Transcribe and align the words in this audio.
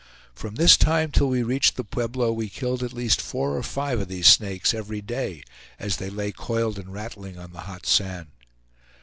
From 0.33 0.55
this 0.55 0.77
time 0.77 1.11
till 1.11 1.27
we 1.27 1.43
reached 1.43 1.75
the 1.75 1.83
Pueblo 1.83 2.31
we 2.33 2.49
killed 2.49 2.81
at 2.81 2.91
least 2.91 3.21
four 3.21 3.55
or 3.55 3.61
five 3.61 3.99
of 3.99 4.07
these 4.07 4.25
snakes 4.25 4.73
every 4.73 4.99
day 4.99 5.43
as 5.77 5.97
they 5.97 6.09
lay 6.09 6.31
coiled 6.31 6.79
and 6.79 6.91
rattling 6.91 7.37
on 7.37 7.51
the 7.53 7.59
hot 7.69 7.85
sand. 7.85 8.29